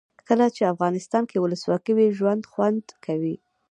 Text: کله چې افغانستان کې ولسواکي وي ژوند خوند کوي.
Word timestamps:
کله 0.27 0.45
چې 0.55 0.71
افغانستان 0.73 1.23
کې 1.29 1.37
ولسواکي 1.43 1.93
وي 1.97 2.07
ژوند 2.17 2.41
خوند 2.51 2.85
کوي. 3.05 3.35